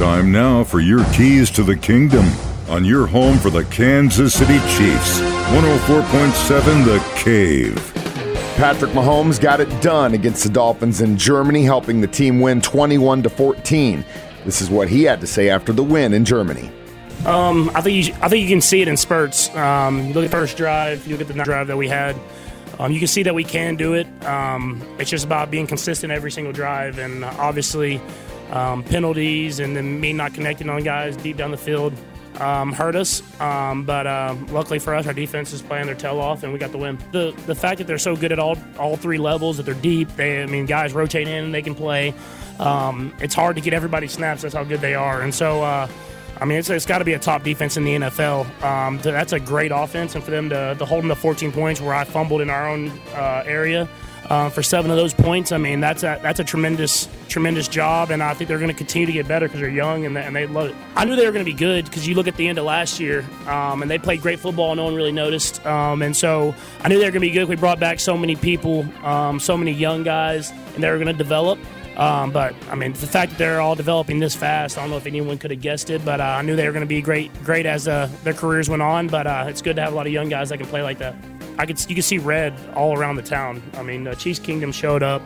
[0.00, 2.24] Time now for your keys to the kingdom
[2.70, 5.20] on your home for the Kansas City Chiefs.
[5.20, 7.92] 104.7 The Cave.
[8.56, 13.24] Patrick Mahomes got it done against the Dolphins in Germany, helping the team win 21
[13.24, 14.02] to 14.
[14.46, 16.72] This is what he had to say after the win in Germany.
[17.26, 19.54] Um, I think you, I think you can see it in spurts.
[19.54, 22.16] Um, you look at the first drive, you look at the drive that we had.
[22.78, 24.06] Um, you can see that we can do it.
[24.24, 28.00] Um, it's just about being consistent every single drive, and uh, obviously
[28.50, 31.92] um, penalties and then me not connecting on guys deep down the field
[32.40, 33.22] um, hurt us.
[33.40, 36.58] Um, but uh, luckily for us, our defense is playing their tail off, and we
[36.58, 36.98] got the win.
[37.12, 40.08] The the fact that they're so good at all all three levels, that they're deep,
[40.16, 42.14] they I mean guys rotate in and they can play.
[42.58, 44.42] Um, it's hard to get everybody snaps.
[44.42, 45.62] That's how good they are, and so.
[45.62, 45.88] Uh,
[46.42, 48.62] I mean, it's, it's got to be a top defense in the NFL.
[48.64, 51.82] Um, that's a great offense, and for them to, to hold them to 14 points,
[51.82, 53.86] where I fumbled in our own uh, area
[54.28, 55.52] uh, for seven of those points.
[55.52, 58.76] I mean, that's a that's a tremendous tremendous job, and I think they're going to
[58.76, 60.76] continue to get better because they're young and they, and they love it.
[60.96, 62.64] I knew they were going to be good because you look at the end of
[62.64, 64.72] last year, um, and they played great football.
[64.72, 67.30] And no one really noticed, um, and so I knew they were going to be
[67.30, 67.48] good.
[67.48, 71.08] We brought back so many people, um, so many young guys, and they were going
[71.08, 71.58] to develop.
[71.96, 74.96] Um, but I mean, the fact that they're all developing this fast, I don't know
[74.96, 76.02] if anyone could have guessed it.
[76.04, 78.70] But uh, I knew they were going to be great, great as uh, their careers
[78.70, 79.08] went on.
[79.08, 80.98] But uh, it's good to have a lot of young guys that can play like
[80.98, 81.14] that.
[81.60, 83.62] I could, you could see red all around the town.
[83.74, 85.20] I mean, uh, Chiefs Kingdom showed up.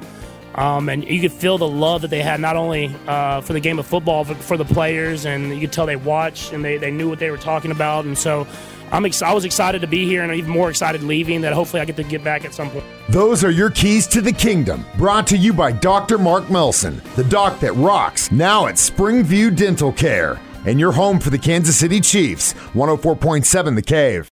[0.57, 3.61] Um, and you could feel the love that they had not only uh, for the
[3.61, 6.77] game of football, but for the players, and you could tell they watched and they,
[6.77, 8.05] they knew what they were talking about.
[8.05, 8.49] And so
[8.91, 11.81] I'm ex- I was excited to be here and even more excited leaving that hopefully
[11.81, 12.85] I get to get back at some point.
[13.09, 16.19] Those are your keys to the kingdom, brought to you by Dr.
[16.19, 21.31] Mark Melson, the doc that rocks, now at Springview Dental Care, and your home for
[21.31, 24.31] the Kansas City Chiefs, 104.7 The Cave.